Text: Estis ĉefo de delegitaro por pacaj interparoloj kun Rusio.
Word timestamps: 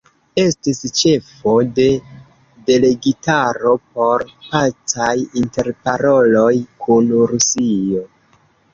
Estis 0.43 0.79
ĉefo 0.99 1.53
de 1.79 1.85
delegitaro 2.71 3.75
por 3.99 4.27
pacaj 4.49 5.13
interparoloj 5.45 6.51
kun 6.87 7.17
Rusio. 7.35 8.07